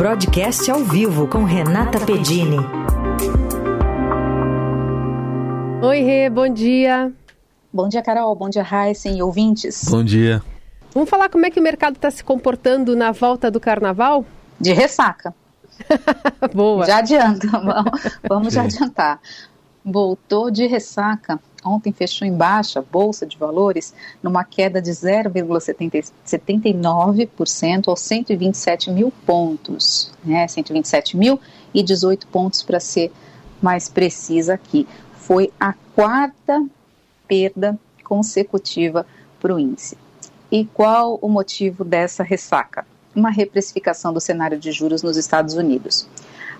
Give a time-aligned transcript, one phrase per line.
[0.00, 2.56] Broadcast ao vivo com Renata Pedini.
[5.82, 7.12] Oi, Rê, bom dia.
[7.70, 8.34] Bom dia, Carol.
[8.34, 9.84] Bom dia, Heisen e ouvintes.
[9.90, 10.42] Bom dia.
[10.94, 14.24] Vamos falar como é que o mercado está se comportando na volta do carnaval?
[14.58, 15.34] De ressaca.
[16.54, 16.86] Boa.
[16.86, 19.20] Já adianta, vamos, vamos já adiantar.
[19.84, 28.00] Voltou de ressaca ontem fechou em baixa, bolsa de valores, numa queda de 0,79% aos
[28.00, 30.48] 127 mil pontos, né?
[30.48, 31.40] 127 mil
[31.72, 33.12] e 18 pontos para ser
[33.60, 34.88] mais precisa aqui.
[35.14, 36.64] Foi a quarta
[37.28, 39.06] perda consecutiva
[39.38, 39.96] para o índice.
[40.50, 42.84] E qual o motivo dessa ressaca?
[43.14, 46.08] Uma reprecificação do cenário de juros nos Estados Unidos.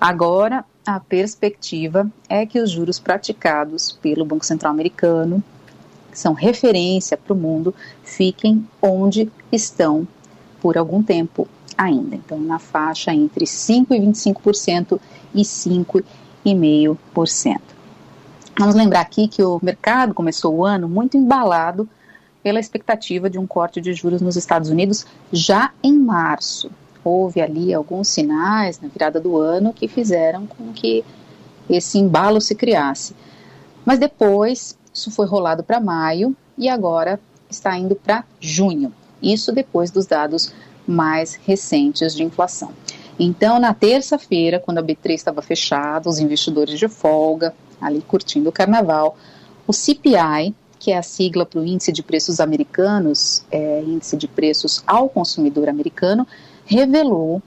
[0.00, 5.42] Agora, a perspectiva é que os juros praticados pelo Banco Central Americano,
[6.10, 7.74] que são referência para o mundo,
[8.04, 10.06] fiquem onde estão
[10.60, 12.14] por algum tempo ainda.
[12.14, 15.00] Então, na faixa entre 5,25%
[15.34, 17.60] e 5,5%.
[18.58, 21.88] Vamos lembrar aqui que o mercado começou o ano muito embalado
[22.42, 26.70] pela expectativa de um corte de juros nos Estados Unidos já em março
[27.06, 31.04] houve ali alguns sinais na virada do ano que fizeram com que
[31.70, 33.14] esse embalo se criasse.
[33.84, 38.92] Mas depois isso foi rolado para maio e agora está indo para junho.
[39.22, 40.52] Isso depois dos dados
[40.86, 42.72] mais recentes de inflação.
[43.18, 48.52] Então, na terça-feira, quando a B3 estava fechada, os investidores de folga, ali curtindo o
[48.52, 49.16] carnaval,
[49.66, 54.28] o CPI, que é a sigla para o Índice de Preços Americanos, é, Índice de
[54.28, 56.26] Preços ao Consumidor Americano,
[56.66, 57.40] revelou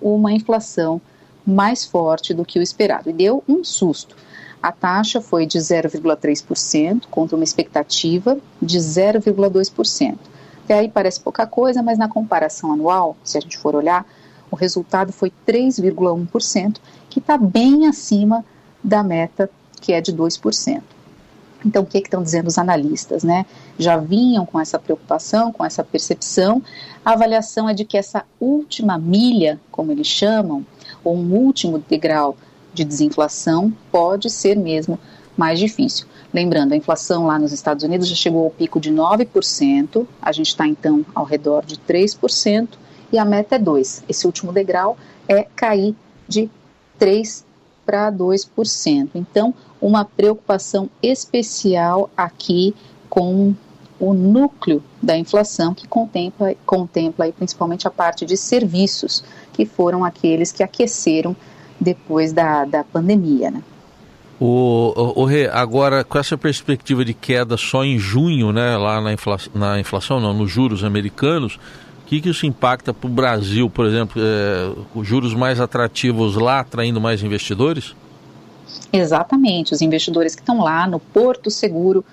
[0.00, 1.00] uma inflação
[1.46, 4.16] mais forte do que o esperado e deu um susto.
[4.62, 10.18] A taxa foi de 0,3% contra uma expectativa de 0,2%.
[10.64, 14.06] Até aí parece pouca coisa, mas na comparação anual, se a gente for olhar,
[14.50, 16.76] o resultado foi 3,1%,
[17.10, 18.44] que está bem acima
[18.82, 20.82] da meta, que é de 2%.
[21.64, 23.24] Então, o que, que estão dizendo os analistas?
[23.24, 23.46] Né?
[23.78, 26.62] Já vinham com essa preocupação, com essa percepção.
[27.04, 30.64] A avaliação é de que essa última milha, como eles chamam,
[31.02, 32.36] ou um último degrau
[32.72, 34.98] de desinflação, pode ser mesmo
[35.36, 36.06] mais difícil.
[36.32, 40.48] Lembrando, a inflação lá nos Estados Unidos já chegou ao pico de 9%, a gente
[40.48, 42.68] está então ao redor de 3%,
[43.12, 44.02] e a meta é 2%.
[44.08, 44.96] Esse último degrau
[45.28, 45.94] é cair
[46.28, 46.50] de
[47.00, 47.44] 3%
[47.84, 49.10] para 2%.
[49.14, 52.74] Então, uma preocupação especial aqui
[53.08, 53.54] com
[53.98, 60.04] o núcleo da inflação que contempla, contempla aí, principalmente a parte de serviços, que foram
[60.04, 61.36] aqueles que aqueceram
[61.80, 63.50] depois da, da pandemia.
[63.50, 63.62] Né?
[64.40, 69.00] O, o, o Rê, agora com essa perspectiva de queda só em junho, né, lá
[69.00, 71.58] na, infla, na inflação, não, nos juros americanos,
[72.04, 76.36] o que, que isso impacta para o Brasil, por exemplo, é, os juros mais atrativos
[76.36, 77.96] lá atraindo mais investidores?
[78.92, 82.04] Exatamente, os investidores que estão lá no porto seguro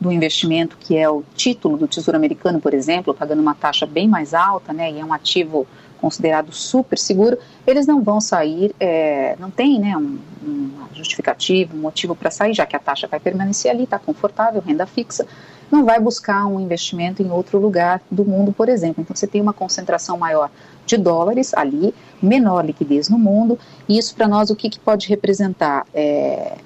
[0.00, 4.08] do investimento, que é o título do Tesouro Americano, por exemplo, pagando uma taxa bem
[4.08, 5.66] mais alta, né, e é um ativo
[6.00, 11.80] considerado super seguro, eles não vão sair, é, não tem né, um, uma justificativa, um
[11.80, 15.26] motivo para sair, já que a taxa vai permanecer ali, está confortável, renda fixa,
[15.70, 19.02] não vai buscar um investimento em outro lugar do mundo, por exemplo.
[19.02, 20.50] Então você tem uma concentração maior
[20.84, 25.08] de dólares ali, menor liquidez no mundo, e isso para nós o que, que pode
[25.08, 25.86] representar?
[25.92, 26.56] É,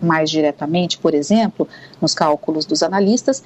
[0.00, 1.66] mais diretamente, por exemplo,
[2.00, 3.42] nos cálculos dos analistas,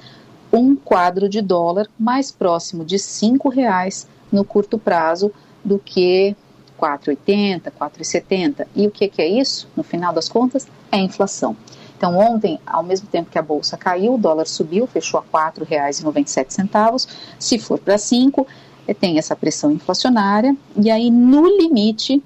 [0.51, 5.31] um quadro de dólar mais próximo de R$ reais no curto prazo
[5.63, 6.35] do que
[6.79, 8.67] 4,80, 4,70.
[8.75, 9.67] E o que, que é isso?
[9.75, 11.55] No final das contas, é inflação.
[11.99, 15.51] Então, ontem, ao mesmo tempo que a bolsa caiu, o dólar subiu, fechou a R$
[15.51, 17.09] 4,97.
[17.37, 18.47] Se for para 5,
[18.87, 20.55] eh, tem essa pressão inflacionária.
[20.77, 22.23] E aí, no limite,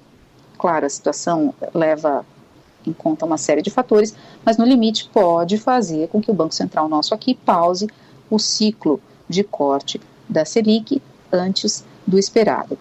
[0.56, 2.24] claro, a situação leva
[2.86, 4.14] em conta uma série de fatores,
[4.44, 7.88] mas no limite pode fazer com que o Banco Central nosso aqui pause
[8.30, 11.02] o ciclo de corte da Selic
[11.32, 12.78] antes do esperado.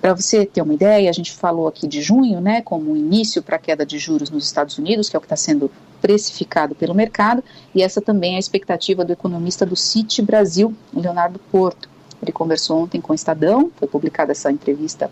[0.00, 3.56] Para você ter uma ideia, a gente falou aqui de junho, né, como início para
[3.56, 5.70] a queda de juros nos Estados Unidos, que é o que está sendo
[6.00, 7.42] precificado pelo mercado,
[7.74, 11.88] e essa também é a expectativa do economista do Citi Brasil, Leonardo Porto.
[12.22, 15.10] Ele conversou ontem com o Estadão, foi publicada essa entrevista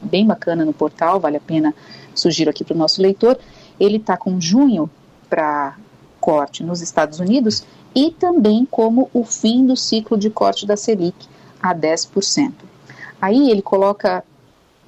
[0.00, 1.74] bem bacana no portal, vale a pena
[2.14, 3.38] sugiro aqui para o nosso leitor.
[3.78, 4.88] Ele está com junho
[5.28, 5.76] para
[6.20, 7.64] corte nos Estados Unidos
[7.94, 11.26] e também como o fim do ciclo de corte da Selic
[11.60, 12.52] a 10%.
[13.20, 14.24] Aí ele coloca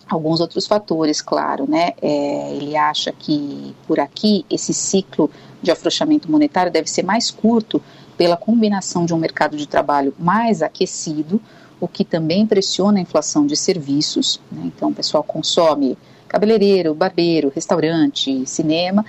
[0.09, 1.93] alguns outros fatores, claro, né?
[2.01, 5.31] É, ele acha que por aqui esse ciclo
[5.63, 7.81] de afrouxamento monetário deve ser mais curto
[8.17, 11.41] pela combinação de um mercado de trabalho mais aquecido
[11.83, 14.41] o que também pressiona a inflação de serviços.
[14.53, 14.63] Né?
[14.67, 15.99] Então, o pessoal consome
[16.29, 19.05] cabeleireiro, barbeiro, restaurante, cinema,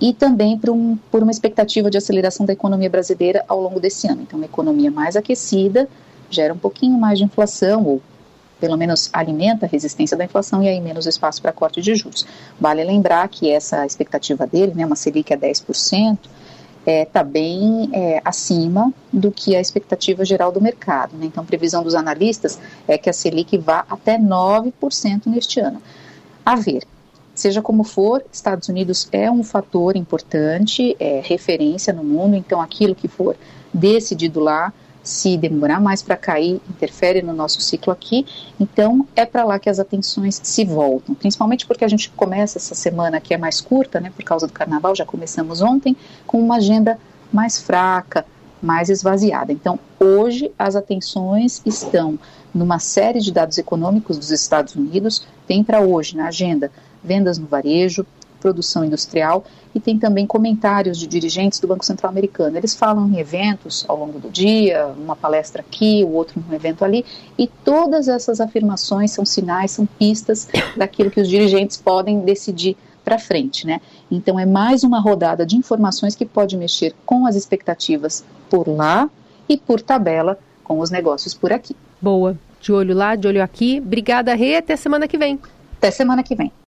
[0.00, 4.06] e também por, um, por uma expectativa de aceleração da economia brasileira ao longo desse
[4.06, 4.22] ano.
[4.22, 5.88] Então, uma economia mais aquecida
[6.30, 8.02] gera um pouquinho mais de inflação, ou
[8.64, 12.26] pelo menos alimenta a resistência da inflação e aí menos espaço para corte de juros.
[12.58, 17.90] Vale lembrar que essa expectativa dele, né, uma Selic a 10%, está é, tá bem
[17.92, 21.14] é, acima do que a expectativa geral do mercado.
[21.14, 21.26] Né?
[21.26, 22.58] Então, a previsão dos analistas
[22.88, 25.82] é que a Selic vá até 9% neste ano.
[26.42, 26.84] A ver,
[27.34, 32.94] seja como for, Estados Unidos é um fator importante, é referência no mundo, então aquilo
[32.94, 33.36] que for
[33.74, 34.72] decidido lá
[35.04, 38.26] se demorar mais para cair, interfere no nosso ciclo aqui.
[38.58, 42.74] Então, é para lá que as atenções se voltam, principalmente porque a gente começa essa
[42.74, 45.94] semana que é mais curta, né, por causa do carnaval, já começamos ontem,
[46.26, 46.98] com uma agenda
[47.30, 48.24] mais fraca,
[48.62, 49.52] mais esvaziada.
[49.52, 52.18] Então, hoje as atenções estão
[52.54, 56.70] numa série de dados econômicos dos Estados Unidos, tem para hoje na agenda
[57.02, 58.06] vendas no varejo,
[58.44, 59.42] produção industrial
[59.74, 62.58] e tem também comentários de dirigentes do Banco Central Americano.
[62.58, 66.84] Eles falam em eventos ao longo do dia, uma palestra aqui, o outro num evento
[66.84, 67.06] ali,
[67.38, 70.46] e todas essas afirmações são sinais, são pistas
[70.76, 73.80] daquilo que os dirigentes podem decidir para frente, né?
[74.10, 79.08] Então é mais uma rodada de informações que pode mexer com as expectativas por lá
[79.48, 81.74] e por tabela com os negócios por aqui.
[82.00, 82.36] Boa.
[82.60, 83.80] De olho lá, de olho aqui.
[83.84, 84.56] Obrigada, Rê.
[84.56, 85.40] Até semana que vem.
[85.78, 86.52] Até semana que vem.